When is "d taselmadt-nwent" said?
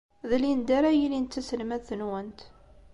1.27-2.39